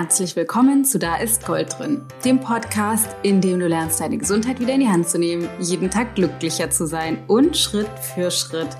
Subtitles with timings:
[0.00, 4.58] herzlich willkommen zu Da ist Gold drin, dem Podcast, in dem du lernst, deine Gesundheit
[4.58, 8.70] wieder in die Hand zu nehmen, jeden Tag glücklicher zu sein und Schritt für Schritt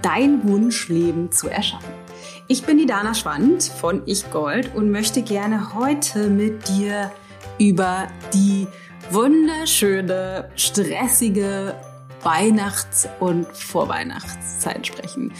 [0.00, 1.92] dein Wunschleben zu erschaffen.
[2.48, 7.12] Ich bin die Dana Schwand von Ich Gold und möchte gerne heute mit dir
[7.58, 8.66] über die
[9.10, 11.74] wunderschöne, stressige
[12.22, 15.32] Weihnachts- und Vorweihnachtszeit sprechen.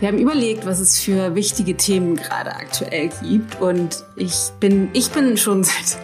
[0.00, 5.10] Wir haben überlegt, was es für wichtige Themen gerade aktuell gibt und ich bin, ich
[5.10, 5.98] bin schon seit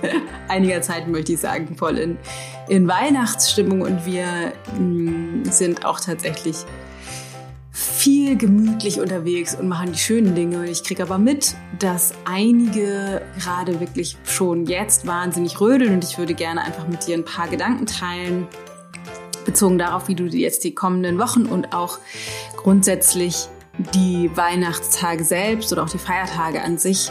[0.48, 2.18] einiger Zeit, möchte ich sagen, voll in,
[2.68, 6.56] in Weihnachtsstimmung und wir mh, mm, sind auch tatsächlich
[8.04, 10.68] viel gemütlich unterwegs und machen die schönen Dinge.
[10.68, 16.34] Ich kriege aber mit, dass einige gerade wirklich schon jetzt wahnsinnig rödeln und ich würde
[16.34, 18.46] gerne einfach mit dir ein paar Gedanken teilen,
[19.44, 21.98] bezogen darauf, wie du jetzt die kommenden Wochen und auch
[22.56, 23.48] grundsätzlich
[23.94, 27.10] die Weihnachtstage selbst oder auch die Feiertage an sich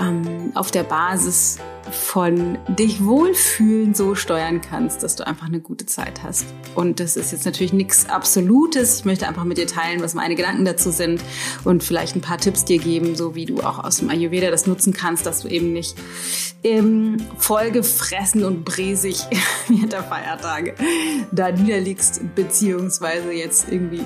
[0.00, 1.58] ähm, auf der Basis
[1.90, 6.46] von dich wohlfühlen so steuern kannst, dass du einfach eine gute Zeit hast.
[6.74, 9.00] Und das ist jetzt natürlich nichts Absolutes.
[9.00, 11.22] Ich möchte einfach mit dir teilen, was meine Gedanken dazu sind
[11.64, 14.66] und vielleicht ein paar Tipps dir geben, so wie du auch aus dem Ayurveda das
[14.66, 15.96] nutzen kannst, dass du eben nicht
[16.64, 19.22] ähm, vollgefressen und bresig
[19.68, 20.74] während der Feiertage
[21.32, 24.04] da niederliegst, beziehungsweise jetzt irgendwie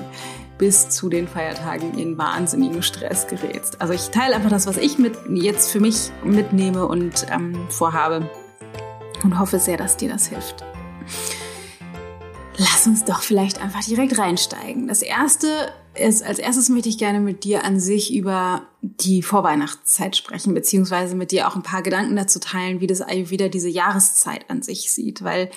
[0.61, 3.81] bis zu den Feiertagen in wahnsinnigen Stress gerätst.
[3.81, 8.29] Also ich teile einfach das, was ich mit jetzt für mich mitnehme und ähm, vorhabe
[9.23, 10.63] und hoffe sehr, dass dir das hilft.
[12.57, 14.87] Lass uns doch vielleicht einfach direkt reinsteigen.
[14.87, 15.47] Das erste
[15.95, 21.15] ist, als erstes möchte ich gerne mit dir an sich über die Vorweihnachtszeit sprechen, beziehungsweise
[21.15, 24.91] mit dir auch ein paar Gedanken dazu teilen, wie das Ayurveda diese Jahreszeit an sich
[24.91, 25.23] sieht.
[25.23, 25.49] Weil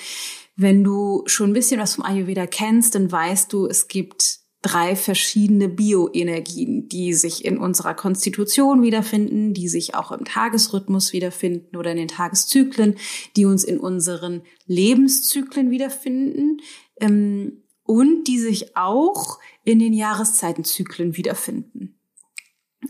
[0.56, 4.96] wenn du schon ein bisschen was vom Ayurveda kennst, dann weißt du, es gibt drei
[4.96, 11.90] verschiedene Bioenergien, die sich in unserer Konstitution wiederfinden, die sich auch im Tagesrhythmus wiederfinden oder
[11.90, 12.96] in den Tageszyklen,
[13.36, 16.62] die uns in unseren Lebenszyklen wiederfinden
[16.98, 21.98] ähm, und die sich auch in den Jahreszeitenzyklen wiederfinden.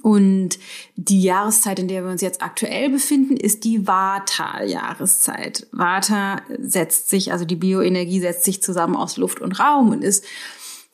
[0.02, 0.58] Und
[0.94, 5.66] die Jahreszeit, in der wir uns jetzt aktuell befinden, ist die Vata-Jahreszeit.
[5.72, 10.24] Vata setzt sich, also die Bioenergie setzt sich zusammen aus Luft und Raum und ist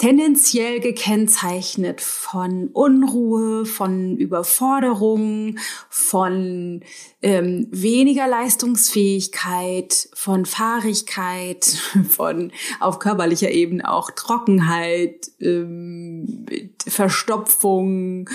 [0.00, 5.58] tendenziell gekennzeichnet von Unruhe, von Überforderung,
[5.90, 6.80] von
[7.20, 11.66] ähm, weniger Leistungsfähigkeit, von Fahrigkeit,
[12.08, 12.50] von
[12.80, 16.46] auf körperlicher Ebene auch Trockenheit, ähm,
[16.86, 18.30] Verstopfung,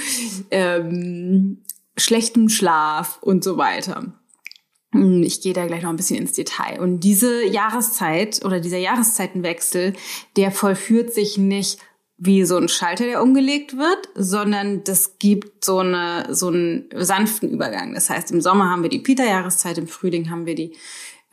[0.52, 1.64] ähm,
[1.98, 4.14] schlechtem Schlaf und so weiter.
[4.96, 6.80] Hm, ich gehe da gleich noch ein bisschen ins Detail.
[6.80, 9.94] Und diese Jahreszeit oder dieser Jahreszeitenwechsel,
[10.36, 11.80] der vollführt sich nicht
[12.18, 17.50] wie so ein Schalter, der umgelegt wird, sondern das gibt so eine so einen sanften
[17.50, 17.94] Übergang.
[17.94, 20.74] Das heißt, im Sommer haben wir die Pita-Jahreszeit, im Frühling haben wir die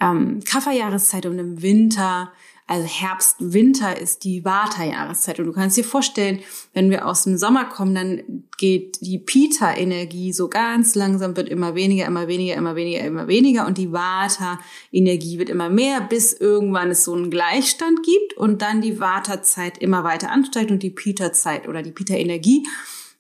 [0.00, 2.32] ähm, Kafferjahreszeit und im Winter
[2.66, 5.40] also Herbst, Winter ist die Vata-Jahreszeit.
[5.40, 6.40] Und du kannst dir vorstellen,
[6.72, 11.74] wenn wir aus dem Sommer kommen, dann geht die Pita-Energie so ganz langsam, wird immer
[11.74, 13.66] weniger, immer weniger, immer weniger, immer weniger.
[13.66, 18.80] Und die Vata-Energie wird immer mehr, bis irgendwann es so einen Gleichstand gibt und dann
[18.80, 22.66] die Vata-Zeit immer weiter ansteigt und die Pita-Zeit oder die Pita-Energie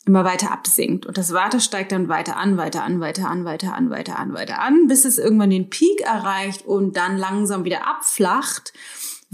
[0.06, 1.04] immer weiter absinkt.
[1.04, 4.32] Und das Vata steigt dann weiter an, weiter an, weiter an, weiter an, weiter an,
[4.34, 8.72] weiter an, bis es irgendwann den Peak erreicht und dann langsam wieder abflacht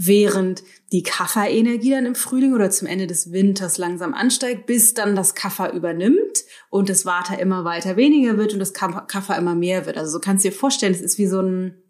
[0.01, 5.13] während die Kafferenergie dann im Frühling oder zum Ende des Winters langsam ansteigt, bis dann
[5.13, 9.85] das Kaffer übernimmt und das Water immer weiter weniger wird und das Kaffer immer mehr
[9.85, 9.97] wird.
[9.97, 11.83] Also so kannst du dir vorstellen, es ist wie so ein,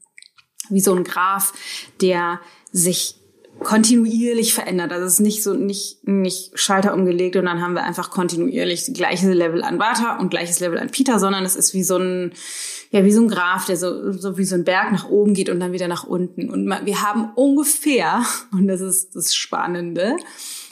[0.70, 1.54] wie so ein Graph,
[2.02, 3.16] der sich
[3.60, 4.92] kontinuierlich verändert.
[4.92, 8.86] Also es ist nicht so nicht nicht Schalter umgelegt und dann haben wir einfach kontinuierlich
[8.86, 11.98] das gleiche Level an Vata und gleiches Level an Pita, sondern es ist wie so
[11.98, 12.34] ein
[12.90, 15.50] ja wie so ein Graph, der so so wie so ein Berg nach oben geht
[15.50, 16.50] und dann wieder nach unten.
[16.50, 20.16] Und wir haben ungefähr und das ist das Spannende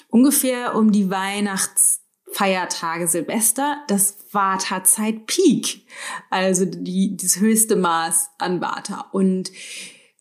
[0.09, 5.85] ungefähr um die Weihnachtsfeiertage Silvester das Vata-Zeit Peak,
[6.29, 9.51] also die das höchste Maß an Vata und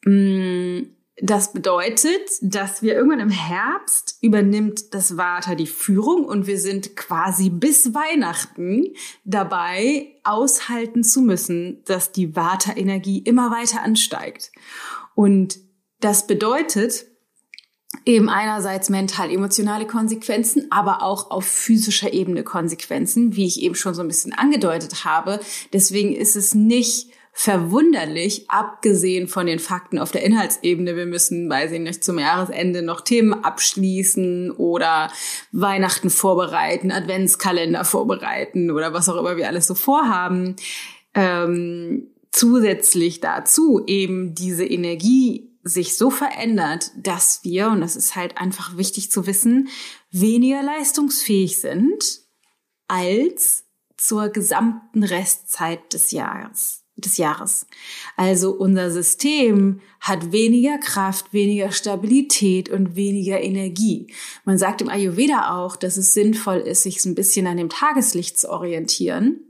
[0.05, 6.47] mh, mm, das bedeutet, dass wir irgendwann im Herbst übernimmt das Vata die Führung und
[6.47, 8.89] wir sind quasi bis Weihnachten
[9.25, 14.53] dabei, aushalten zu müssen, dass die Vata-Energie immer weiter ansteigt.
[15.15, 15.59] Und
[16.01, 17.07] das bedeutet
[18.05, 24.03] eben einerseits mental-emotionale Konsequenzen, aber auch auf physischer Ebene Konsequenzen, wie ich eben schon so
[24.03, 25.41] ein bisschen angedeutet habe.
[25.73, 30.97] Deswegen ist es nicht verwunderlich, abgesehen von den Fakten auf der Inhaltsebene.
[30.97, 35.13] Wir müssen, weiß ich nicht, zum Jahresende noch Themen abschließen oder
[35.53, 40.57] Weihnachten vorbereiten, Adventskalender vorbereiten oder was auch immer wir alles so vorhaben.
[41.13, 48.39] Ähm, zusätzlich dazu eben diese Energie sich so verändert, dass wir, und das ist halt
[48.39, 49.69] einfach wichtig zu wissen,
[50.11, 52.03] weniger leistungsfähig sind
[52.89, 53.67] als
[53.99, 57.67] zur gesamten Restzeit des Jahres des Jahres.
[58.17, 64.13] Also unser System hat weniger Kraft, weniger Stabilität und weniger Energie.
[64.45, 68.39] Man sagt im Ayurveda auch, dass es sinnvoll ist, sich ein bisschen an dem Tageslicht
[68.39, 69.41] zu orientieren.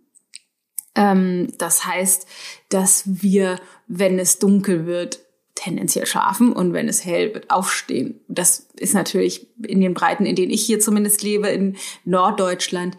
[0.96, 2.26] Ähm, das heißt,
[2.69, 5.20] dass wir, wenn es dunkel wird,
[5.54, 8.20] tendenziell schlafen und wenn es hell wird, aufstehen.
[8.28, 12.98] Das ist natürlich in den Breiten, in denen ich hier zumindest lebe, in Norddeutschland,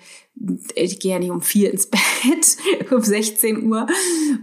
[0.75, 2.57] ich gehe ja nicht um vier ins Bett,
[2.91, 3.87] um 16 Uhr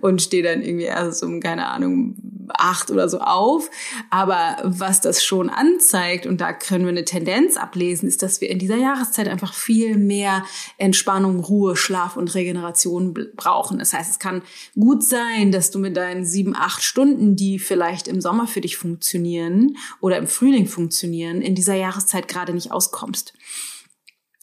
[0.00, 2.16] und stehe dann irgendwie erst um, keine Ahnung,
[2.48, 3.70] acht oder so auf.
[4.10, 8.50] Aber was das schon anzeigt, und da können wir eine Tendenz ablesen, ist, dass wir
[8.50, 10.44] in dieser Jahreszeit einfach viel mehr
[10.78, 13.78] Entspannung, Ruhe, Schlaf und Regeneration brauchen.
[13.78, 14.42] Das heißt, es kann
[14.78, 18.76] gut sein, dass du mit deinen sieben, acht Stunden, die vielleicht im Sommer für dich
[18.76, 23.34] funktionieren oder im Frühling funktionieren, in dieser Jahreszeit gerade nicht auskommst.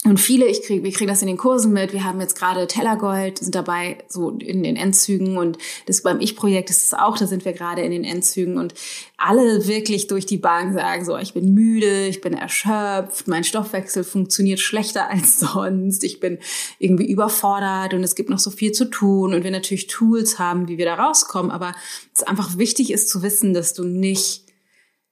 [0.03, 1.93] Und viele, ich krieg, wir kriegen das in den Kursen mit.
[1.93, 5.37] Wir haben jetzt gerade Tellergold, sind dabei so in den Endzügen.
[5.37, 8.57] Und das beim Ich-Projekt ist es auch, da sind wir gerade in den Endzügen.
[8.57, 8.73] Und
[9.17, 14.03] alle wirklich durch die Bank sagen so, ich bin müde, ich bin erschöpft, mein Stoffwechsel
[14.03, 16.39] funktioniert schlechter als sonst, ich bin
[16.79, 19.35] irgendwie überfordert und es gibt noch so viel zu tun.
[19.35, 21.75] Und wir natürlich Tools haben, wie wir da rauskommen, aber
[22.15, 24.45] es einfach wichtig ist zu wissen, dass du nicht,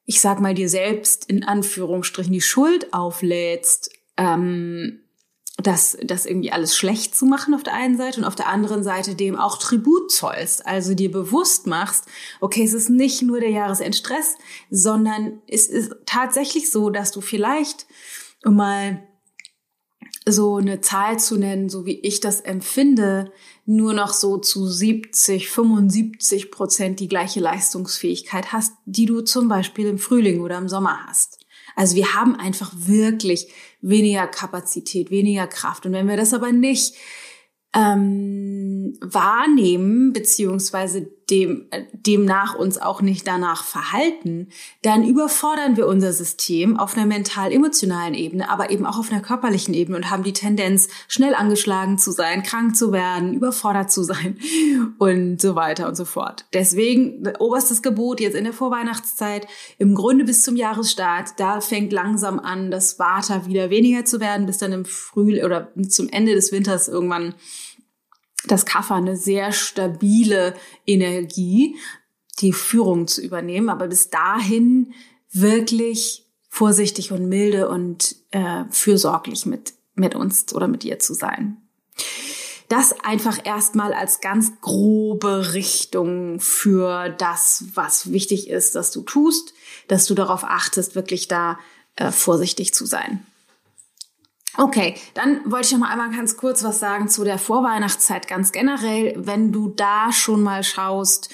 [0.05, 4.99] ich sag mal dir selbst in Anführungsstrichen die Schuld auflädst, ähm,
[5.57, 8.83] das, das irgendwie alles schlecht zu machen auf der einen Seite und auf der anderen
[8.83, 10.65] Seite dem auch Tribut zollst.
[10.65, 12.05] Also dir bewusst machst,
[12.39, 14.37] okay, es ist nicht nur der Jahresendstress,
[14.69, 17.87] sondern es ist tatsächlich so, dass du vielleicht,
[18.45, 19.03] um mal
[20.25, 23.31] so eine Zahl zu nennen, so wie ich das empfinde,
[23.65, 29.87] nur noch so zu 70, 75 Prozent die gleiche Leistungsfähigkeit hast, die du zum Beispiel
[29.87, 31.38] im Frühling oder im Sommer hast.
[31.75, 33.47] Also wir haben einfach wirklich
[33.81, 35.85] weniger Kapazität, weniger Kraft.
[35.85, 36.95] Und wenn wir das aber nicht
[37.73, 44.49] ähm, wahrnehmen, beziehungsweise dem, demnach uns auch nicht danach verhalten,
[44.81, 49.73] dann überfordern wir unser System auf einer mental-emotionalen Ebene, aber eben auch auf einer körperlichen
[49.73, 54.37] Ebene und haben die Tendenz, schnell angeschlagen zu sein, krank zu werden, überfordert zu sein
[54.97, 56.45] und so weiter und so fort.
[56.53, 59.47] Deswegen, oberstes Gebot jetzt in der Vorweihnachtszeit,
[59.77, 64.45] im Grunde bis zum Jahresstart, da fängt langsam an, das Vata wieder weniger zu werden,
[64.45, 67.35] bis dann im Frühling oder zum Ende des Winters irgendwann
[68.45, 70.55] das Kaffer eine sehr stabile
[70.85, 71.77] Energie,
[72.39, 74.93] die Führung zu übernehmen, aber bis dahin
[75.31, 81.57] wirklich vorsichtig und milde und äh, fürsorglich mit, mit uns oder mit dir zu sein.
[82.69, 89.53] Das einfach erstmal als ganz grobe Richtung für das, was wichtig ist, dass du tust,
[89.87, 91.59] dass du darauf achtest, wirklich da
[91.95, 93.25] äh, vorsichtig zu sein.
[94.59, 98.51] Okay, dann wollte ich noch mal einmal ganz kurz was sagen zu der Vorweihnachtszeit ganz
[98.51, 99.13] generell.
[99.15, 101.29] Wenn du da schon mal schaust,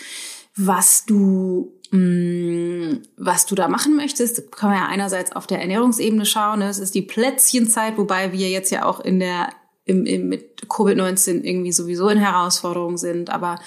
[0.55, 6.23] was du mm, was du da machen möchtest, kann man ja einerseits auf der Ernährungsebene
[6.23, 6.59] schauen.
[6.59, 6.69] Ne?
[6.69, 9.49] Es ist die Plätzchenzeit, wobei wir jetzt ja auch in der
[9.85, 13.31] im, im, mit Covid-19 irgendwie sowieso in Herausforderungen sind.
[13.31, 13.59] Aber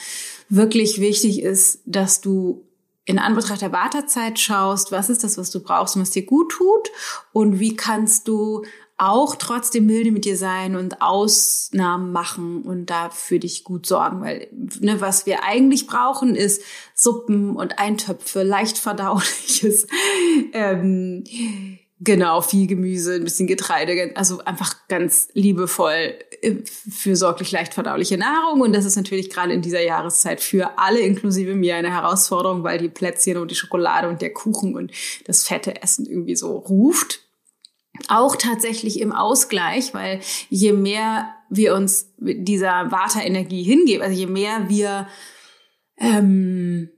[0.48, 2.64] wirklich wichtig ist, dass du
[3.04, 6.52] in Anbetracht der Wartezeit schaust, was ist das, was du brauchst und was dir gut
[6.52, 6.90] tut
[7.32, 8.64] und wie kannst du
[8.98, 14.20] auch trotzdem milde mit dir sein und Ausnahmen machen und da für dich gut sorgen,
[14.20, 14.48] weil
[14.80, 16.62] ne, was wir eigentlich brauchen ist
[16.94, 19.86] Suppen und Eintöpfe, leicht verdauliches,
[20.52, 21.22] ähm,
[22.00, 28.60] genau viel Gemüse, ein bisschen Getreide, also einfach ganz liebevoll äh, fürsorglich leicht verdauliche Nahrung.
[28.62, 32.78] Und das ist natürlich gerade in dieser Jahreszeit für alle inklusive mir eine Herausforderung, weil
[32.78, 34.90] die Plätzchen und die Schokolade und der Kuchen und
[35.24, 37.27] das fette Essen irgendwie so ruft
[38.08, 44.68] auch tatsächlich im Ausgleich, weil je mehr wir uns dieser Vata-Energie hingeben, also je mehr
[44.68, 45.08] wir
[45.98, 46.90] ähm,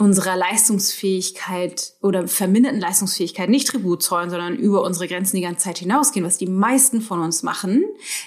[0.00, 5.76] unserer Leistungsfähigkeit oder verminderten Leistungsfähigkeit nicht Tribut zollen, sondern über unsere Grenzen die ganze Zeit
[5.76, 7.84] hinausgehen, was die meisten von uns machen,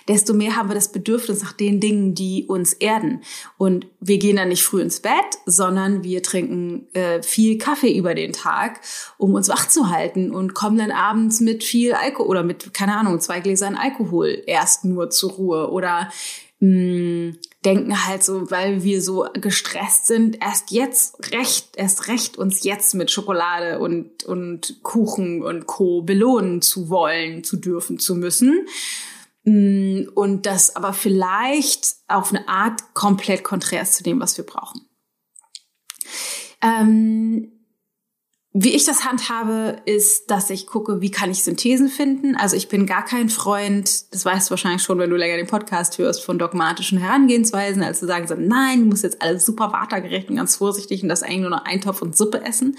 [0.08, 3.22] desto mehr haben wir das Bedürfnis nach den Dingen, die uns erden.
[3.58, 5.14] Und wir gehen dann nicht früh ins Bett,
[5.48, 8.82] sondern wir trinken äh, viel Kaffee über den Tag,
[9.18, 12.96] um uns wach zu halten und kommen dann abends mit viel Alkohol oder mit, keine
[12.96, 16.12] Ahnung, zwei Gläsern Alkohol erst nur zur Ruhe oder
[16.64, 22.64] mh, denken halt so, weil wir so gestresst sind, erst jetzt recht, erst recht uns
[22.64, 26.02] jetzt mit Schokolade und, und Kuchen und Co.
[26.02, 28.66] belohnen zu wollen, zu dürfen, zu müssen.
[29.46, 34.82] Und das aber vielleicht auf eine Art komplett konträr ist zu dem, was wir brauchen.
[36.62, 37.53] Ähm,
[38.56, 42.36] wie ich das handhabe, ist, dass ich gucke, wie kann ich Synthesen finden.
[42.36, 45.48] Also ich bin gar kein Freund, das weißt du wahrscheinlich schon, wenn du länger den
[45.48, 49.74] Podcast hörst, von dogmatischen Herangehensweisen, als zu sagen, so, nein, du musst jetzt alles super
[49.74, 52.78] watergerecht und ganz vorsichtig und das eigentlich nur noch Eintopf und Suppe essen,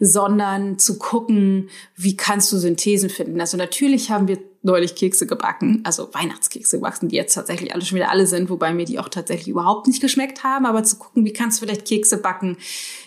[0.00, 3.40] sondern zu gucken, wie kannst du Synthesen finden.
[3.40, 7.96] Also natürlich haben wir neulich Kekse gebacken, also Weihnachtskekse gebacken, die jetzt tatsächlich alle schon
[7.96, 11.24] wieder alle sind, wobei mir die auch tatsächlich überhaupt nicht geschmeckt haben, aber zu gucken,
[11.24, 12.56] wie kannst du vielleicht Kekse backen,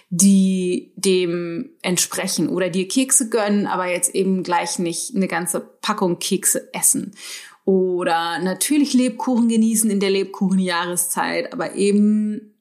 [0.10, 6.20] die dem entsprechen oder dir Kekse gönnen, aber jetzt eben gleich nicht eine ganze Packung
[6.20, 7.14] Kekse essen.
[7.66, 12.54] Oder natürlich Lebkuchen genießen in der Lebkuchenjahreszeit, aber eben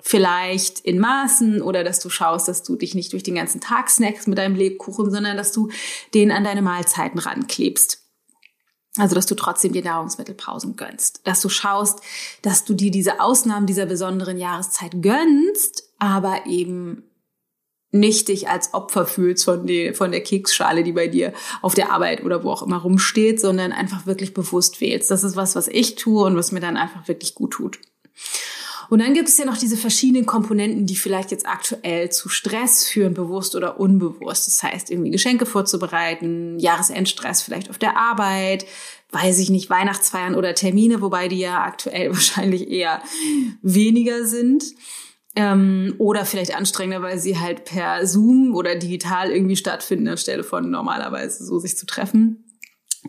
[0.00, 3.90] vielleicht in Maßen oder dass du schaust, dass du dich nicht durch den ganzen Tag
[3.90, 5.68] snackst mit deinem Lebkuchen, sondern dass du
[6.14, 8.02] den an deine Mahlzeiten ranklebst.
[8.98, 11.20] Also, dass du trotzdem dir Nahrungsmittelpausen gönnst.
[11.24, 12.00] Dass du schaust,
[12.40, 17.04] dass du dir diese Ausnahmen dieser besonderen Jahreszeit gönnst, aber eben
[17.92, 21.92] nicht dich als Opfer fühlst von, die, von der Keksschale, die bei dir auf der
[21.92, 25.10] Arbeit oder wo auch immer rumsteht, sondern einfach wirklich bewusst wählst.
[25.10, 27.78] Das ist was, was ich tue und was mir dann einfach wirklich gut tut.
[28.88, 32.86] Und dann gibt es ja noch diese verschiedenen Komponenten, die vielleicht jetzt aktuell zu Stress
[32.86, 34.46] führen, bewusst oder unbewusst.
[34.46, 38.64] Das heißt, irgendwie Geschenke vorzubereiten, Jahresendstress vielleicht auf der Arbeit,
[39.10, 43.02] weiß ich nicht, Weihnachtsfeiern oder Termine, wobei die ja aktuell wahrscheinlich eher
[43.62, 44.64] weniger sind.
[45.38, 50.70] Ähm, oder vielleicht anstrengender, weil sie halt per Zoom oder digital irgendwie stattfinden, anstelle von
[50.70, 52.42] normalerweise so sich zu treffen.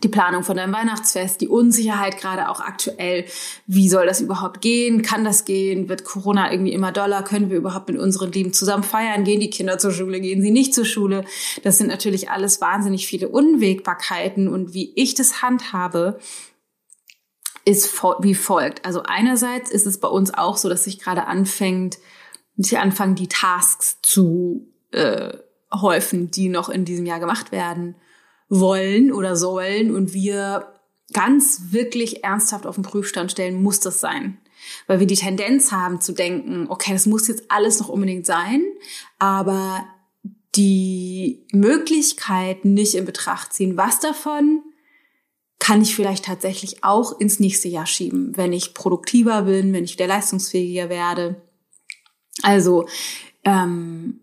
[0.02, 3.24] Die Planung von deinem Weihnachtsfest, die Unsicherheit gerade auch aktuell.
[3.66, 5.02] Wie soll das überhaupt gehen?
[5.02, 5.88] Kann das gehen?
[5.88, 7.22] Wird Corona irgendwie immer doller?
[7.22, 9.24] Können wir überhaupt mit unseren Lieben zusammen feiern?
[9.24, 10.20] Gehen die Kinder zur Schule?
[10.20, 11.24] Gehen sie nicht zur Schule?
[11.64, 14.48] Das sind natürlich alles wahnsinnig viele Unwägbarkeiten.
[14.48, 16.18] Und wie ich das handhabe,
[17.64, 18.84] ist wie folgt.
[18.84, 21.98] Also einerseits ist es bei uns auch so, dass sich gerade anfängt,
[22.64, 25.32] sie anfangen, die Tasks zu äh,
[25.72, 27.94] häufen, die noch in diesem Jahr gemacht werden
[28.48, 30.72] wollen oder sollen und wir
[31.12, 34.38] ganz wirklich ernsthaft auf den Prüfstand stellen, muss das sein.
[34.86, 38.62] Weil wir die Tendenz haben zu denken, okay, das muss jetzt alles noch unbedingt sein,
[39.18, 39.86] aber
[40.54, 44.62] die Möglichkeit nicht in Betracht ziehen, was davon
[45.58, 49.94] kann ich vielleicht tatsächlich auch ins nächste Jahr schieben, wenn ich produktiver bin, wenn ich
[49.94, 51.42] wieder leistungsfähiger werde.
[52.42, 52.88] Also,
[53.44, 54.20] ähm,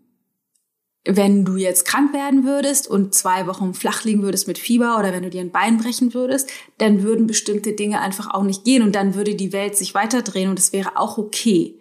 [1.06, 5.12] wenn du jetzt krank werden würdest und zwei Wochen flach liegen würdest mit Fieber oder
[5.12, 8.82] wenn du dir ein Bein brechen würdest, dann würden bestimmte Dinge einfach auch nicht gehen
[8.82, 11.78] und dann würde die Welt sich weiterdrehen und es wäre auch okay.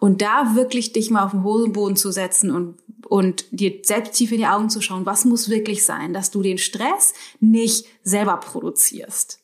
[0.00, 2.74] Und da wirklich dich mal auf den Hosenboden zu setzen und,
[3.06, 6.42] und dir selbst tief in die Augen zu schauen, was muss wirklich sein, dass du
[6.42, 9.43] den Stress nicht selber produzierst.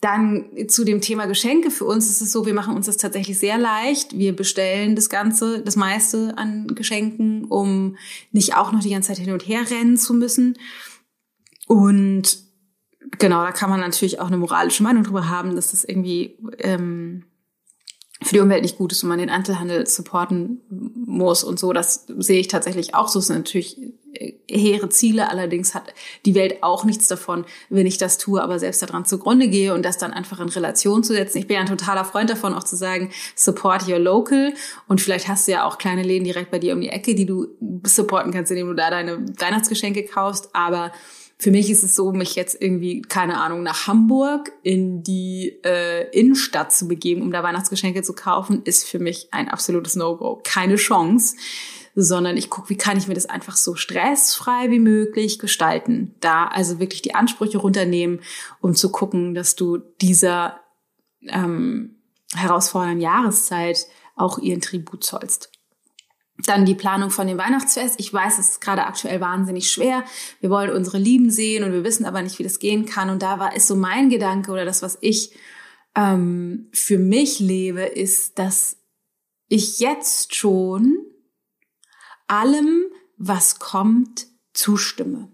[0.00, 1.70] Dann zu dem Thema Geschenke.
[1.70, 4.16] Für uns ist es so, wir machen uns das tatsächlich sehr leicht.
[4.16, 7.96] Wir bestellen das Ganze, das meiste an Geschenken, um
[8.32, 10.58] nicht auch noch die ganze Zeit hin und her rennen zu müssen.
[11.66, 12.38] Und
[13.18, 17.24] genau, da kann man natürlich auch eine moralische Meinung drüber haben, dass das irgendwie ähm,
[18.22, 20.60] für die Umwelt nicht gut ist und man den Einzelhandel supporten
[21.06, 21.72] muss und so.
[21.72, 23.18] Das sehe ich tatsächlich auch so.
[23.18, 23.78] Es sind natürlich
[24.48, 25.30] hehre Ziele.
[25.30, 25.94] Allerdings hat
[26.26, 29.84] die Welt auch nichts davon, wenn ich das tue, aber selbst daran zugrunde gehe und
[29.84, 31.38] das dann einfach in Relation zu setzen.
[31.38, 34.52] Ich bin ja ein totaler Freund davon, auch zu sagen, support your local.
[34.86, 37.26] Und vielleicht hast du ja auch kleine Läden direkt bei dir um die Ecke, die
[37.26, 37.48] du
[37.84, 40.50] supporten kannst, indem du da deine Weihnachtsgeschenke kaufst.
[40.52, 40.92] Aber
[41.40, 46.08] für mich ist es so, mich jetzt irgendwie, keine Ahnung, nach Hamburg in die äh,
[46.10, 50.40] Innenstadt zu begeben, um da Weihnachtsgeschenke zu kaufen, ist für mich ein absolutes No-Go.
[50.44, 51.36] Keine Chance
[51.96, 56.14] sondern ich gucke, wie kann ich mir das einfach so stressfrei wie möglich gestalten.
[56.20, 58.20] Da also wirklich die Ansprüche runternehmen,
[58.60, 60.60] um zu gucken, dass du dieser
[61.26, 61.96] ähm,
[62.32, 65.50] herausfordernden Jahreszeit auch ihren Tribut zollst.
[66.46, 67.98] Dann die Planung von dem Weihnachtsfest.
[67.98, 70.04] Ich weiß, es ist gerade aktuell wahnsinnig schwer.
[70.40, 73.10] Wir wollen unsere Lieben sehen und wir wissen aber nicht, wie das gehen kann.
[73.10, 75.32] Und da war ist so mein Gedanke oder das, was ich
[75.96, 78.76] ähm, für mich lebe, ist, dass
[79.48, 80.98] ich jetzt schon
[82.28, 82.84] allem,
[83.16, 85.28] was kommt, zustimme.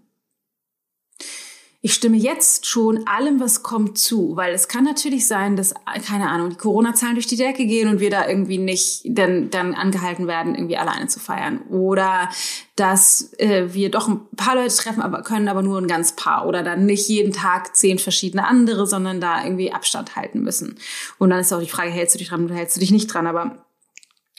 [1.87, 5.73] Ich stimme jetzt schon allem, was kommt, zu, weil es kann natürlich sein, dass,
[6.05, 9.73] keine Ahnung, die Corona-Zahlen durch die Decke gehen und wir da irgendwie nicht dann, dann
[9.73, 11.61] angehalten werden, irgendwie alleine zu feiern.
[11.69, 12.29] Oder
[12.75, 16.45] dass äh, wir doch ein paar Leute treffen, aber können aber nur ein ganz paar.
[16.45, 20.77] Oder dann nicht jeden Tag zehn verschiedene andere, sondern da irgendwie Abstand halten müssen.
[21.19, 23.07] Und dann ist auch die Frage, hältst du dich dran oder hältst du dich nicht
[23.07, 23.27] dran?
[23.27, 23.65] Aber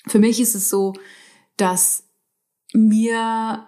[0.07, 0.93] für mich ist es so,
[1.57, 2.05] dass
[2.75, 3.67] mir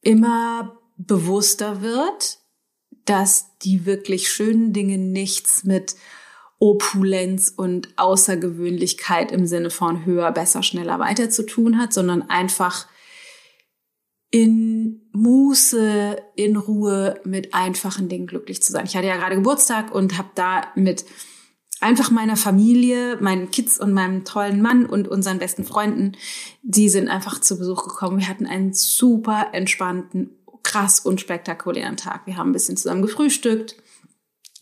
[0.00, 2.38] immer bewusster wird,
[3.04, 5.96] dass die wirklich schönen Dinge nichts mit
[6.58, 12.86] Opulenz und Außergewöhnlichkeit im Sinne von höher, besser, schneller weiter zu tun hat, sondern einfach
[14.30, 18.86] in Muße, in Ruhe mit einfachen Dingen glücklich zu sein.
[18.86, 21.04] Ich hatte ja gerade Geburtstag und habe da mit
[21.80, 26.12] einfach meiner Familie, meinen Kids und meinem tollen Mann und unseren besten Freunden,
[26.62, 28.18] die sind einfach zu Besuch gekommen.
[28.18, 30.30] Wir hatten einen super entspannten,
[30.64, 32.26] krass und spektakulären Tag.
[32.26, 33.76] Wir haben ein bisschen zusammen gefrühstückt,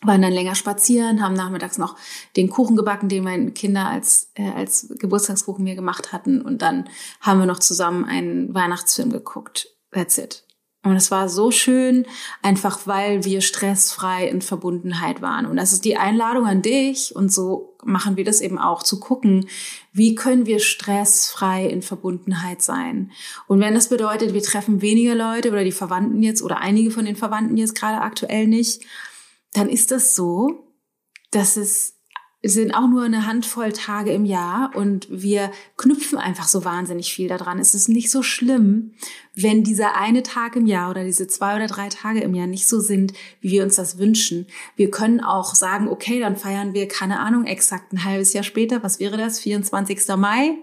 [0.03, 1.97] waren dann länger spazieren, haben nachmittags noch
[2.37, 6.43] den Kuchen gebacken, den meine Kinder als, äh, als Geburtstagskuchen mir gemacht hatten.
[6.43, 6.89] Und dann
[7.21, 9.69] haben wir noch zusammen einen Weihnachtsfilm geguckt.
[9.93, 10.45] That's it.
[10.85, 12.07] Und es war so schön,
[12.43, 15.47] einfach weil wir stressfrei in Verbundenheit waren.
[15.47, 17.15] Und das ist die Einladung an dich.
[17.15, 19.47] Und so machen wir das eben auch, zu gucken,
[19.93, 23.13] wie können wir stressfrei in Verbundenheit sein.
[23.47, 27.05] Und wenn das bedeutet, wir treffen weniger Leute oder die Verwandten jetzt oder einige von
[27.05, 28.83] den Verwandten jetzt gerade aktuell nicht,
[29.53, 30.67] dann ist das so,
[31.31, 31.92] dass es
[32.45, 37.29] sind auch nur eine Handvoll Tage im Jahr und wir knüpfen einfach so wahnsinnig viel
[37.29, 37.61] daran.
[37.61, 38.95] Es ist nicht so schlimm,
[39.35, 42.67] wenn dieser eine Tag im Jahr oder diese zwei oder drei Tage im Jahr nicht
[42.67, 44.47] so sind, wie wir uns das wünschen.
[44.75, 48.83] Wir können auch sagen, okay, dann feiern wir, keine Ahnung, exakt ein halbes Jahr später.
[48.83, 49.39] Was wäre das?
[49.39, 50.17] 24.
[50.17, 50.57] Mai?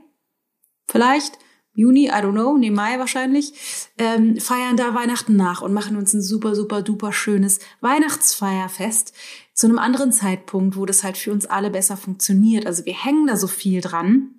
[0.90, 1.38] Vielleicht?
[1.74, 3.54] Juni, I don't know, nee, Mai wahrscheinlich,
[3.98, 9.14] ähm, feiern da Weihnachten nach und machen uns ein super, super, duper schönes Weihnachtsfeierfest
[9.60, 12.66] zu einem anderen Zeitpunkt, wo das halt für uns alle besser funktioniert.
[12.66, 14.36] Also wir hängen da so viel dran,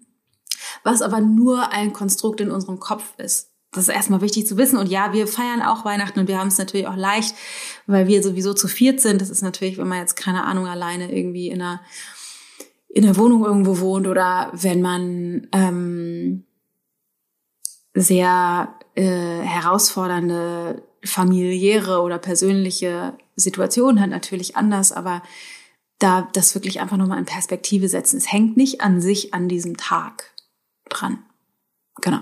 [0.82, 3.50] was aber nur ein Konstrukt in unserem Kopf ist.
[3.70, 4.78] Das ist erstmal wichtig zu wissen.
[4.78, 7.34] Und ja, wir feiern auch Weihnachten und wir haben es natürlich auch leicht,
[7.86, 9.20] weil wir sowieso zu viert sind.
[9.20, 11.82] Das ist natürlich, wenn man jetzt keine Ahnung alleine irgendwie in einer
[12.88, 16.44] in der Wohnung irgendwo wohnt oder wenn man ähm,
[17.92, 25.22] sehr äh, herausfordernde familiäre oder persönliche Situationen hat natürlich anders, aber
[25.98, 28.16] da das wirklich einfach nochmal in Perspektive setzen.
[28.16, 30.34] Es hängt nicht an sich an diesem Tag
[30.88, 31.18] dran.
[32.00, 32.20] Genau.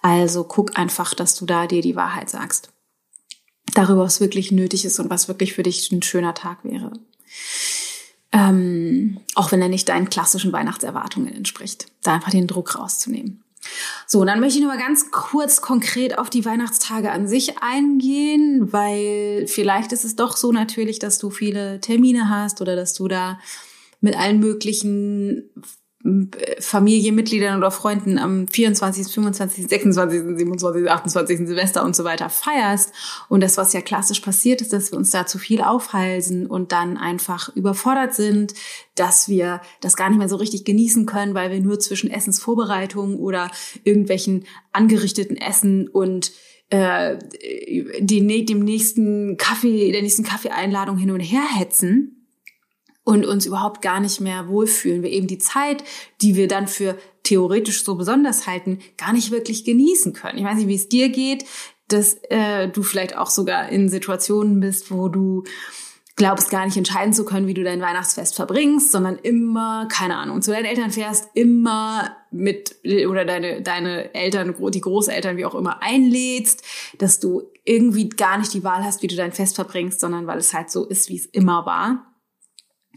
[0.00, 2.70] Also guck einfach, dass du da dir die Wahrheit sagst.
[3.74, 6.92] Darüber, was wirklich nötig ist und was wirklich für dich ein schöner Tag wäre.
[8.32, 11.86] Ähm, auch wenn er nicht deinen klassischen Weihnachtserwartungen entspricht.
[12.02, 13.41] Da einfach den Druck rauszunehmen.
[14.06, 18.72] So, dann möchte ich nur mal ganz kurz konkret auf die Weihnachtstage an sich eingehen,
[18.72, 23.08] weil vielleicht ist es doch so natürlich, dass du viele Termine hast oder dass du
[23.08, 23.38] da
[24.00, 25.50] mit allen möglichen
[26.58, 31.46] Familienmitgliedern oder Freunden am 24., 25., 26., 27., 28.
[31.46, 32.92] Silvester und so weiter feierst.
[33.28, 36.72] Und das, was ja klassisch passiert ist, dass wir uns da zu viel aufhalsen und
[36.72, 38.54] dann einfach überfordert sind,
[38.96, 43.16] dass wir das gar nicht mehr so richtig genießen können, weil wir nur zwischen Essensvorbereitungen
[43.16, 43.50] oder
[43.84, 46.32] irgendwelchen angerichteten Essen und
[46.70, 47.16] äh,
[48.00, 52.21] die, dem nächsten Kaffee, der nächsten Kaffeeeinladung hin und her hetzen
[53.04, 55.02] und uns überhaupt gar nicht mehr wohlfühlen.
[55.02, 55.82] Wir eben die Zeit,
[56.20, 60.38] die wir dann für theoretisch so besonders halten, gar nicht wirklich genießen können.
[60.38, 61.44] Ich weiß nicht, wie es dir geht,
[61.88, 65.44] dass äh, du vielleicht auch sogar in Situationen bist, wo du
[66.16, 70.42] glaubst gar nicht entscheiden zu können, wie du dein Weihnachtsfest verbringst, sondern immer, keine Ahnung,
[70.42, 72.76] zu deinen Eltern fährst, immer mit
[73.08, 76.62] oder deine deine Eltern, die Großeltern, wie auch immer einlädst,
[76.98, 80.38] dass du irgendwie gar nicht die Wahl hast, wie du dein Fest verbringst, sondern weil
[80.38, 82.11] es halt so ist, wie es immer war.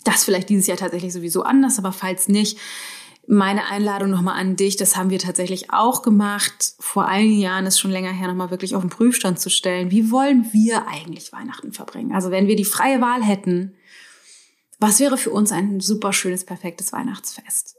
[0.05, 2.57] Das vielleicht dieses Jahr tatsächlich sowieso anders, aber falls nicht,
[3.27, 7.79] meine Einladung nochmal an dich, das haben wir tatsächlich auch gemacht, vor einigen Jahren ist
[7.79, 9.91] schon länger her, nochmal wirklich auf den Prüfstand zu stellen.
[9.91, 12.13] Wie wollen wir eigentlich Weihnachten verbringen?
[12.13, 13.73] Also wenn wir die freie Wahl hätten,
[14.79, 17.75] was wäre für uns ein super schönes, perfektes Weihnachtsfest?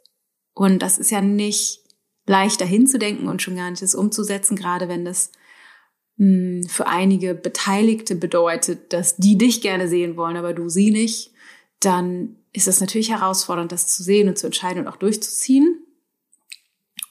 [0.53, 1.81] Und das ist ja nicht
[2.27, 5.31] leicht dahin zu denken und schon gar nicht das umzusetzen, gerade wenn das
[6.17, 6.27] mh,
[6.63, 11.36] hm, für einige Beteiligte bedeutet, dass die dich gerne sehen wollen, aber du sie nicht
[11.81, 15.83] dann ist es natürlich herausfordernd, das zu sehen und zu entscheiden und auch durchzuziehen.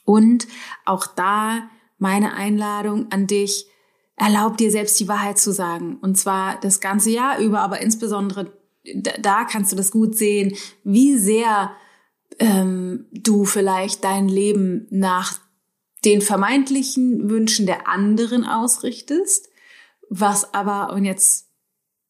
[0.04, 0.46] Und
[0.84, 3.66] auch da meine Einladung an dich,
[4.16, 5.98] erlaub dir selbst die Wahrheit zu sagen.
[6.00, 8.52] Und zwar das ganze Jahr über, aber insbesondere
[8.94, 11.72] da kannst du das gut sehen, wie sehr
[12.38, 15.38] ähm, du vielleicht dein Leben nach
[16.04, 19.48] den vermeintlichen Wünschen der anderen ausrichtest,
[20.08, 21.48] was aber, und jetzt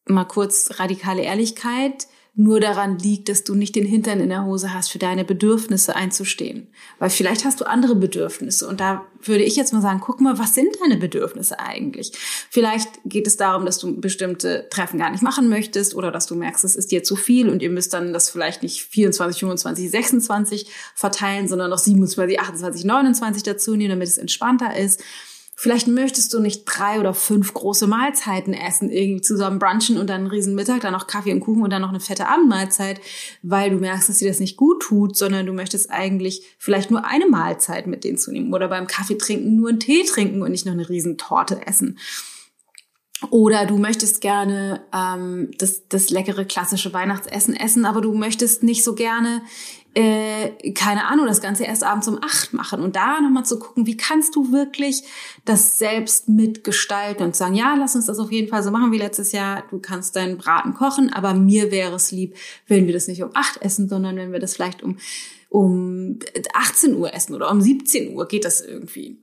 [0.05, 2.07] mal kurz radikale Ehrlichkeit,
[2.39, 5.95] nur daran liegt, dass du nicht den Hintern in der Hose hast, für deine Bedürfnisse
[5.95, 6.67] einzustehen.
[6.99, 8.67] Weil vielleicht hast du andere Bedürfnisse.
[8.67, 12.11] Und da würde ich jetzt mal sagen, guck mal, was sind deine Bedürfnisse eigentlich?
[12.51, 16.35] Vielleicht geht es darum, dass du bestimmte Treffen gar nicht machen möchtest oder dass du
[16.35, 19.89] merkst, es ist dir zu viel und ihr müsst dann das vielleicht nicht 24, 25,
[19.89, 25.03] 26 verteilen, sondern noch 27, 28, 29 dazu nehmen, damit es entspannter ist.
[25.59, 30.21] Vielleicht möchtest du nicht drei oder fünf große Mahlzeiten essen, irgendwie zusammen brunchen und dann
[30.21, 33.01] einen riesen Mittag, dann noch Kaffee und Kuchen und dann noch eine fette Abendmahlzeit,
[33.41, 37.05] weil du merkst, dass dir das nicht gut tut, sondern du möchtest eigentlich vielleicht nur
[37.05, 40.51] eine Mahlzeit mit denen zu nehmen oder beim Kaffee trinken nur einen Tee trinken und
[40.51, 41.97] nicht noch eine riesen Torte essen.
[43.31, 48.83] Oder du möchtest gerne ähm, das, das leckere klassische Weihnachtsessen essen, aber du möchtest nicht
[48.83, 49.41] so gerne
[49.97, 53.87] äh, keine Ahnung, das Ganze erst abends um acht machen und da nochmal zu gucken,
[53.87, 55.01] wie kannst du wirklich
[55.43, 58.99] das selbst mitgestalten und sagen, ja, lass uns das auf jeden Fall so machen wie
[58.99, 59.63] letztes Jahr.
[59.71, 62.35] Du kannst deinen Braten kochen, aber mir wäre es lieb,
[62.67, 64.97] wenn wir das nicht um acht essen, sondern wenn wir das vielleicht um
[65.49, 66.19] um
[66.53, 69.17] 18 Uhr essen oder um 17 Uhr geht das irgendwie.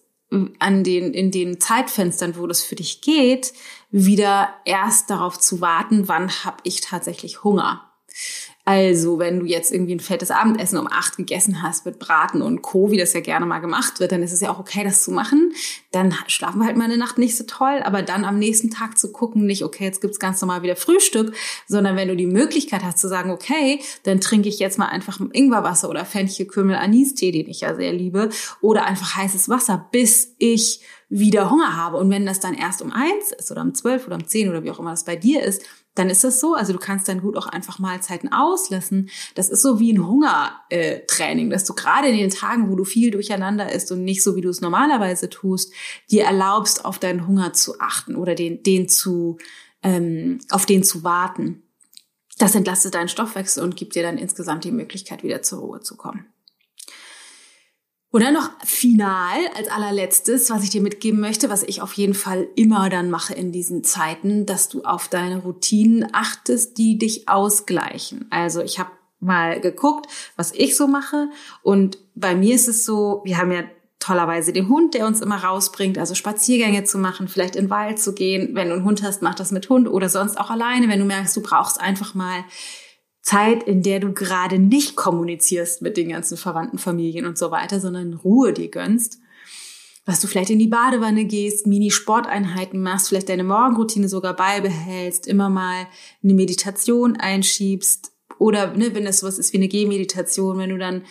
[0.59, 3.55] an den, in den Zeitfenstern, wo das für dich geht,
[3.91, 7.91] wieder erst darauf zu warten, wann habe ich tatsächlich Hunger.
[8.69, 12.61] Also, wenn du jetzt irgendwie ein fettes Abendessen um acht gegessen hast mit Braten und
[12.61, 15.05] Co., wie das ja gerne mal gemacht wird, dann ist es ja auch okay, das
[15.05, 15.55] zu machen.
[15.91, 18.99] Dann schlafen wir halt mal eine Nacht nicht so toll, aber dann am nächsten Tag
[18.99, 21.35] zu gucken, nicht, okay, jetzt gibt's ganz normal wieder Frühstück,
[21.67, 25.19] sondern wenn du die Möglichkeit hast zu sagen, okay, dann trinke ich jetzt mal einfach
[25.33, 28.29] Ingwerwasser oder Fenchelkümmel Anistee, den ich ja sehr liebe,
[28.61, 31.97] oder einfach heißes Wasser, bis ich wieder Hunger habe.
[31.97, 34.63] Und wenn das dann erst um eins ist oder um zwölf oder um zehn oder
[34.63, 35.63] wie auch immer das bei dir ist,
[35.95, 36.55] dann ist das so.
[36.55, 39.11] Also du kannst dann gut auch einfach Mahlzeiten auslassen.
[39.35, 43.11] Das ist so wie ein Hungertraining, dass du gerade in den Tagen, wo du viel
[43.11, 45.73] durcheinander isst und nicht so, wie du es normalerweise tust,
[46.11, 49.39] dir erlaubst, auf deinen Hunger zu achten oder den, den zu,
[49.83, 51.63] ähm, auf den zu warten.
[52.39, 55.97] Das entlastet deinen Stoffwechsel und gibt dir dann insgesamt die Möglichkeit, wieder zur Ruhe zu
[55.97, 56.27] kommen.
[58.11, 62.15] Und dann noch final als allerletztes, was ich dir mitgeben möchte, was ich auf jeden
[62.15, 67.29] Fall immer dann mache in diesen Zeiten, dass du auf deine Routinen achtest, die dich
[67.29, 68.27] ausgleichen.
[68.31, 68.91] Also ich habe
[69.21, 71.29] mal geguckt, was ich so mache
[71.63, 73.65] und bei mir ist es so, wir haben ja
[73.99, 77.99] tollerweise den Hund, der uns immer rausbringt, also Spaziergänge zu machen, vielleicht in den Wald
[77.99, 78.55] zu gehen.
[78.55, 81.05] Wenn du einen Hund hast, mach das mit Hund oder sonst auch alleine, wenn du
[81.05, 82.45] merkst, du brauchst einfach mal
[83.29, 87.79] Zeit, in der du gerade nicht kommunizierst mit den ganzen Verwandten, Familien und so weiter,
[87.79, 89.19] sondern Ruhe dir gönnst.
[90.07, 95.51] Was du vielleicht in die Badewanne gehst, Mini-Sporteinheiten machst, vielleicht deine Morgenroutine sogar beibehältst, immer
[95.51, 95.87] mal
[96.25, 101.03] eine Meditation einschiebst oder ne, wenn das sowas ist wie eine Gehmeditation, wenn du dann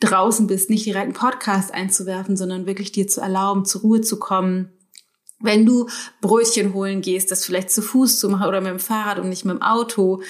[0.00, 4.18] draußen bist, nicht direkt einen Podcast einzuwerfen, sondern wirklich dir zu erlauben, zur Ruhe zu
[4.18, 4.72] kommen.
[5.40, 5.88] Wenn du
[6.22, 9.44] Brötchen holen gehst, das vielleicht zu Fuß zu machen oder mit dem Fahrrad und nicht
[9.44, 10.22] mit dem Auto,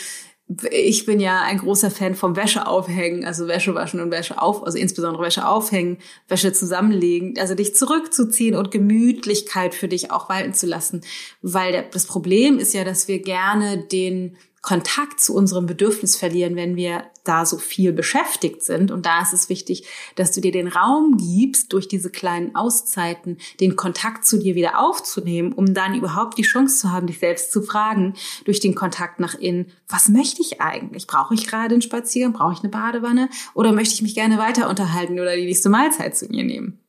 [0.70, 4.64] ich bin ja ein großer Fan vom Wäsche aufhängen, also Wäsche waschen und Wäsche auf,
[4.64, 10.54] also insbesondere Wäsche aufhängen, Wäsche zusammenlegen, also dich zurückzuziehen und Gemütlichkeit für dich auch walten
[10.54, 11.00] zu lassen,
[11.42, 16.74] weil das Problem ist ja, dass wir gerne den Kontakt zu unserem Bedürfnis verlieren, wenn
[16.74, 18.90] wir da so viel beschäftigt sind.
[18.90, 23.38] Und da ist es wichtig, dass du dir den Raum gibst, durch diese kleinen Auszeiten
[23.60, 27.52] den Kontakt zu dir wieder aufzunehmen, um dann überhaupt die Chance zu haben, dich selbst
[27.52, 31.06] zu fragen, durch den Kontakt nach innen, was möchte ich eigentlich?
[31.06, 32.32] Brauche ich gerade einen Spaziergang?
[32.32, 33.28] Brauche ich eine Badewanne?
[33.54, 36.80] Oder möchte ich mich gerne weiter unterhalten oder die nächste Mahlzeit zu mir nehmen?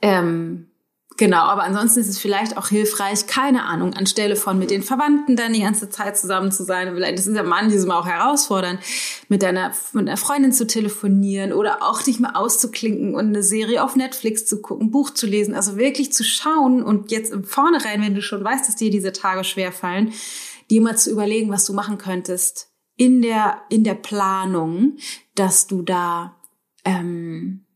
[0.00, 0.69] Ähm,
[1.20, 5.36] Genau, aber ansonsten ist es vielleicht auch hilfreich, keine Ahnung, anstelle von mit den Verwandten
[5.36, 8.80] dann die ganze Zeit zusammen zu sein, vielleicht das ist ja manchmal auch herausfordernd,
[9.28, 13.84] mit deiner, mit einer Freundin zu telefonieren oder auch dich mal auszuklinken und eine Serie
[13.84, 18.00] auf Netflix zu gucken, Buch zu lesen, also wirklich zu schauen und jetzt im Vornherein,
[18.00, 20.14] wenn du schon weißt, dass dir diese Tage schwer fallen,
[20.70, 24.96] dir mal zu überlegen, was du machen könntest in der, in der Planung,
[25.34, 26.40] dass du da
[26.86, 27.66] ähm,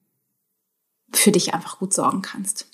[1.13, 2.74] für dich einfach gut sorgen kannst.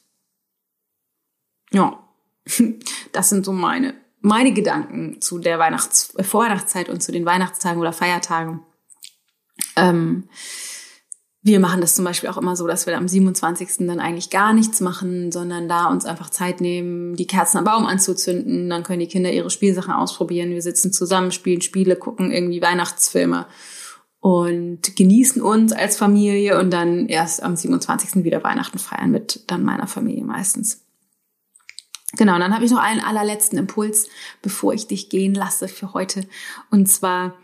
[1.73, 2.07] Ja.
[3.13, 7.81] das sind so meine, meine Gedanken zu der Weihnachts-, äh, Vorweihnachtszeit und zu den Weihnachtstagen
[7.81, 8.61] oder Feiertagen.
[9.77, 10.29] Ähm,
[11.43, 13.87] wir machen das zum Beispiel auch immer so, dass wir am 27.
[13.87, 17.87] dann eigentlich gar nichts machen, sondern da uns einfach Zeit nehmen, die Kerzen am Baum
[17.87, 18.69] anzuzünden.
[18.69, 20.51] Dann können die Kinder ihre Spielsachen ausprobieren.
[20.51, 23.47] Wir sitzen zusammen, spielen Spiele, gucken irgendwie Weihnachtsfilme
[24.19, 28.23] und genießen uns als Familie und dann erst am 27.
[28.23, 30.85] wieder Weihnachten feiern mit dann meiner Familie meistens.
[32.17, 34.09] Genau, und dann habe ich noch einen allerletzten Impuls,
[34.43, 36.27] bevor ich dich gehen lasse für heute.
[36.71, 37.39] Und zwar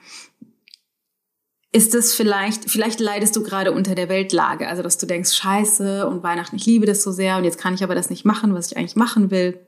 [1.72, 6.06] ist es vielleicht, vielleicht leidest du gerade unter der Weltlage, also dass du denkst, scheiße
[6.08, 8.54] und Weihnachten, ich liebe das so sehr und jetzt kann ich aber das nicht machen,
[8.54, 9.60] was ich eigentlich machen will.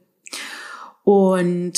[1.05, 1.75] Und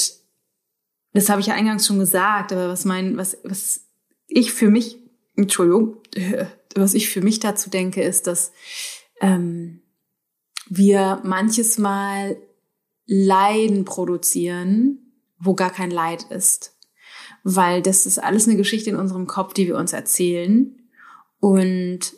[1.13, 3.83] das habe ich ja eingangs schon gesagt, aber was mein, was, was
[4.29, 5.01] ich für mich
[5.37, 5.97] Entschuldigung,
[6.75, 8.53] was ich für mich dazu denke, ist, dass
[9.21, 9.83] ähm,
[10.69, 12.37] wir manches Mal
[13.13, 16.77] Leiden produzieren, wo gar kein Leid ist.
[17.43, 20.79] Weil das ist alles eine Geschichte in unserem Kopf, die wir uns erzählen.
[21.41, 22.15] Und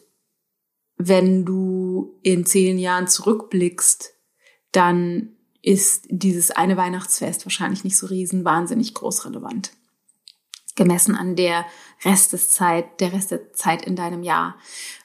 [0.98, 4.12] wenn du in zehn Jahren zurückblickst,
[4.72, 5.30] dann
[5.62, 9.72] ist dieses eine Weihnachtsfest wahrscheinlich nicht so riesen wahnsinnig groß relevant
[10.74, 11.66] gemessen an der
[12.04, 14.56] Rest des Zeit, der Rest der Zeit in deinem Jahr,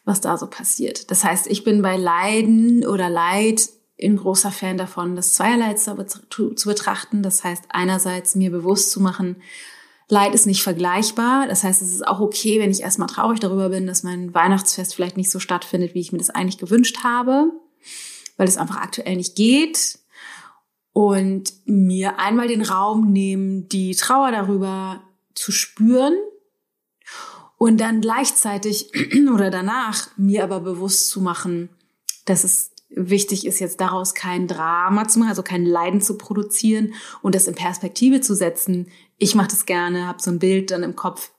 [0.05, 1.11] was da so passiert.
[1.11, 3.69] Das heißt, ich bin bei Leiden oder Leid
[4.01, 7.23] ein großer Fan davon, das zweierlei zu, zu betrachten.
[7.23, 9.37] Das heißt, einerseits mir bewusst zu machen,
[10.09, 11.47] Leid ist nicht vergleichbar.
[11.47, 14.95] Das heißt, es ist auch okay, wenn ich erstmal traurig darüber bin, dass mein Weihnachtsfest
[14.95, 17.51] vielleicht nicht so stattfindet, wie ich mir das eigentlich gewünscht habe,
[18.37, 19.99] weil es einfach aktuell nicht geht.
[20.93, 25.03] Und mir einmal den Raum nehmen, die Trauer darüber
[25.35, 26.15] zu spüren
[27.57, 28.91] und dann gleichzeitig
[29.33, 31.69] oder danach mir aber bewusst zu machen,
[32.25, 36.93] dass es wichtig ist, jetzt daraus kein Drama zu machen, also kein Leiden zu produzieren
[37.21, 38.87] und das in Perspektive zu setzen.
[39.17, 41.31] Ich mache das gerne, habe so ein Bild dann im Kopf,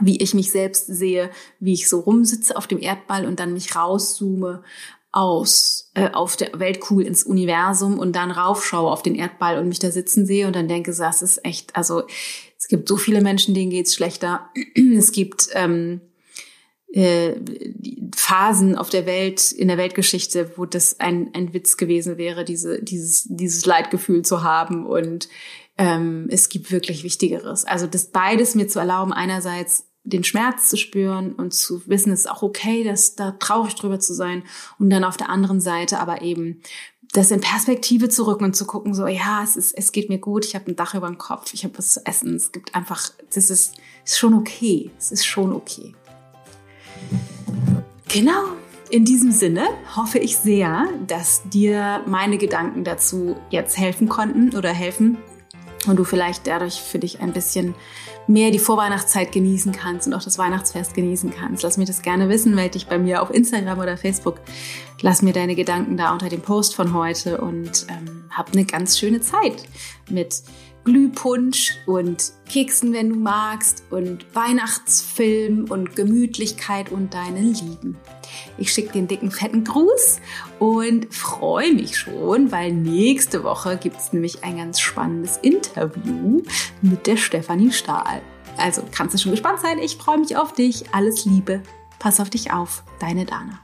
[0.00, 3.74] wie ich mich selbst sehe, wie ich so rumsitze auf dem Erdball und dann mich
[3.74, 4.62] rauszoome
[5.10, 9.78] aus äh, auf der Weltkugel ins Universum und dann raufschaue auf den Erdball und mich
[9.78, 12.02] da sitzen sehe und dann denke, das ist echt, also
[12.58, 14.50] es gibt so viele Menschen, denen geht's schlechter.
[14.96, 16.00] Es gibt ähm,
[16.92, 17.34] äh,
[18.14, 22.82] Phasen auf der Welt, in der Weltgeschichte, wo das ein, ein Witz gewesen wäre, diese,
[22.82, 24.86] dieses, dieses Leidgefühl zu haben.
[24.86, 25.28] Und
[25.76, 27.64] ähm, es gibt wirklich Wichtigeres.
[27.64, 32.20] Also das beides mir zu erlauben, einerseits den Schmerz zu spüren und zu wissen, es
[32.20, 34.42] ist auch okay, dass da traurig drüber zu sein
[34.78, 36.62] und dann auf der anderen Seite aber eben
[37.12, 40.18] das in Perspektive zu rücken und zu gucken, so ja, es ist, es geht mir
[40.18, 42.74] gut, ich habe ein Dach über dem Kopf, ich habe was zu essen, es gibt
[42.74, 45.94] einfach, das ist, ist schon okay, es ist schon okay.
[48.08, 48.44] Genau.
[48.90, 49.64] In diesem Sinne
[49.96, 55.18] hoffe ich sehr, dass dir meine Gedanken dazu jetzt helfen konnten oder helfen
[55.86, 57.74] und du vielleicht dadurch für dich ein bisschen
[58.26, 61.62] mehr die Vorweihnachtszeit genießen kannst und auch das Weihnachtsfest genießen kannst.
[61.62, 64.40] Lass mir das gerne wissen, melde dich bei mir auf Instagram oder Facebook.
[65.00, 68.98] Lass mir deine Gedanken da unter dem Post von heute und ähm, hab eine ganz
[68.98, 69.64] schöne Zeit
[70.10, 70.42] mit
[70.88, 77.98] Glühpunsch und Keksen, wenn du magst, und Weihnachtsfilm und Gemütlichkeit und deinen Lieben.
[78.56, 80.20] Ich schicke den dicken, fetten Gruß
[80.58, 86.42] und freue mich schon, weil nächste Woche gibt es nämlich ein ganz spannendes Interview
[86.80, 88.22] mit der Stefanie Stahl.
[88.56, 89.78] Also kannst du schon gespannt sein.
[89.78, 90.94] Ich freue mich auf dich.
[90.94, 91.62] Alles Liebe.
[91.98, 92.82] Pass auf dich auf.
[92.98, 93.60] Deine Dana.